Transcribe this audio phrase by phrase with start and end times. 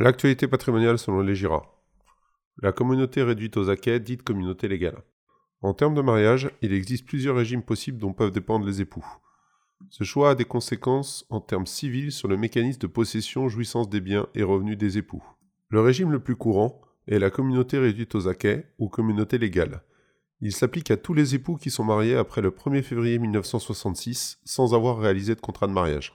[0.00, 1.62] L'actualité patrimoniale selon les GIRA.
[2.62, 5.02] La communauté réduite aux acquets, dite communauté légale.
[5.60, 9.04] En termes de mariage, il existe plusieurs régimes possibles dont peuvent dépendre les époux.
[9.90, 14.00] Ce choix a des conséquences en termes civils sur le mécanisme de possession, jouissance des
[14.00, 15.24] biens et revenus des époux.
[15.68, 19.82] Le régime le plus courant est la communauté réduite aux acquets ou communauté légale.
[20.40, 24.74] Il s'applique à tous les époux qui sont mariés après le 1er février 1966 sans
[24.76, 26.14] avoir réalisé de contrat de mariage.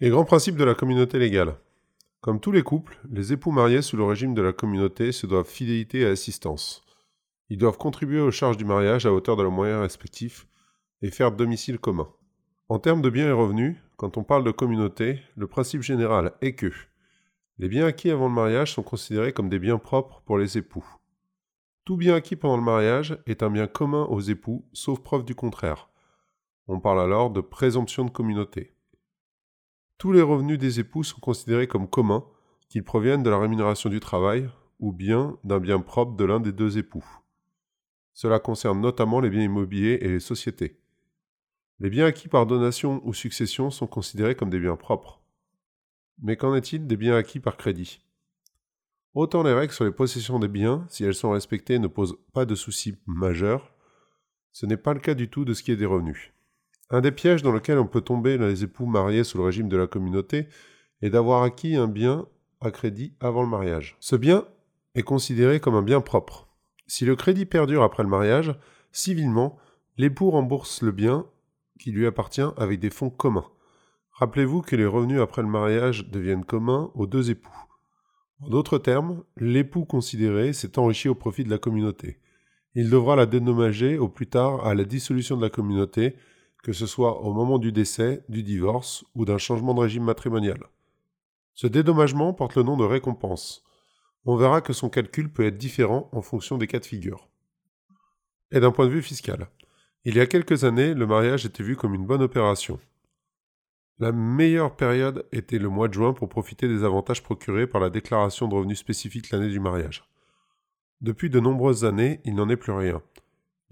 [0.00, 1.54] Les grands principes de la communauté légale.
[2.20, 5.48] Comme tous les couples, les époux mariés sous le régime de la communauté se doivent
[5.48, 6.84] fidélité et assistance.
[7.48, 10.46] Ils doivent contribuer aux charges du mariage à hauteur de leurs moyens respectifs
[11.00, 12.12] et faire domicile commun.
[12.68, 16.54] En termes de biens et revenus, quand on parle de communauté, le principe général est
[16.54, 16.70] que
[17.56, 20.84] les biens acquis avant le mariage sont considérés comme des biens propres pour les époux.
[21.86, 25.34] Tout bien acquis pendant le mariage est un bien commun aux époux, sauf preuve du
[25.34, 25.88] contraire.
[26.68, 28.74] On parle alors de présomption de communauté.
[30.00, 32.24] Tous les revenus des époux sont considérés comme communs,
[32.70, 36.52] qu'ils proviennent de la rémunération du travail ou bien d'un bien propre de l'un des
[36.52, 37.04] deux époux.
[38.14, 40.80] Cela concerne notamment les biens immobiliers et les sociétés.
[41.80, 45.20] Les biens acquis par donation ou succession sont considérés comme des biens propres.
[46.22, 48.00] Mais qu'en est-il des biens acquis par crédit?
[49.12, 52.46] Autant les règles sur les possessions des biens, si elles sont respectées, ne posent pas
[52.46, 53.74] de soucis majeurs,
[54.50, 56.32] ce n'est pas le cas du tout de ce qui est des revenus.
[56.90, 59.76] Un des pièges dans lesquels on peut tomber les époux mariés sous le régime de
[59.76, 60.48] la communauté
[61.02, 62.26] est d'avoir acquis un bien
[62.60, 63.96] à crédit avant le mariage.
[64.00, 64.44] Ce bien
[64.96, 66.48] est considéré comme un bien propre.
[66.88, 68.54] Si le crédit perdure après le mariage,
[68.90, 69.56] civilement,
[69.96, 71.26] l'époux rembourse le bien
[71.78, 73.46] qui lui appartient avec des fonds communs.
[74.12, 77.56] Rappelez-vous que les revenus après le mariage deviennent communs aux deux époux.
[78.40, 82.18] En d'autres termes, l'époux considéré s'est enrichi au profit de la communauté.
[82.74, 86.16] Il devra la dédommager au plus tard à la dissolution de la communauté
[86.62, 90.60] que ce soit au moment du décès, du divorce ou d'un changement de régime matrimonial.
[91.54, 93.62] Ce dédommagement porte le nom de récompense.
[94.24, 97.28] On verra que son calcul peut être différent en fonction des cas de figure.
[98.52, 99.48] Et d'un point de vue fiscal.
[100.04, 102.78] Il y a quelques années, le mariage était vu comme une bonne opération.
[103.98, 107.90] La meilleure période était le mois de juin pour profiter des avantages procurés par la
[107.90, 110.04] déclaration de revenus spécifique l'année du mariage.
[111.02, 113.02] Depuis de nombreuses années, il n'en est plus rien.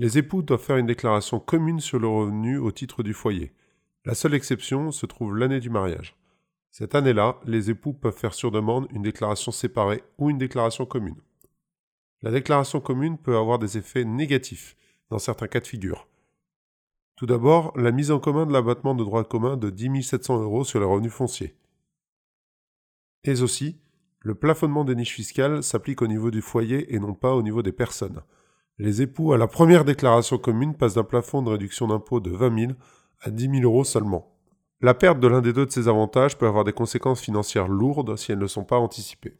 [0.00, 3.52] Les époux doivent faire une déclaration commune sur le revenu au titre du foyer.
[4.04, 6.16] La seule exception se trouve l'année du mariage.
[6.70, 11.20] Cette année-là, les époux peuvent faire sur demande une déclaration séparée ou une déclaration commune.
[12.22, 14.76] La déclaration commune peut avoir des effets négatifs
[15.10, 16.06] dans certains cas de figure.
[17.16, 20.64] Tout d'abord, la mise en commun de l'abattement de droit commun de 10 700 euros
[20.64, 21.56] sur les revenus fonciers.
[23.24, 23.80] Et aussi,
[24.20, 27.62] le plafonnement des niches fiscales s'applique au niveau du foyer et non pas au niveau
[27.62, 28.22] des personnes.
[28.80, 32.58] Les époux à la première déclaration commune passent d'un plafond de réduction d'impôt de 20
[32.58, 32.72] 000
[33.22, 34.32] à 10 000 euros seulement.
[34.80, 38.16] La perte de l'un des deux de ces avantages peut avoir des conséquences financières lourdes
[38.16, 39.36] si elles ne sont pas anticipées.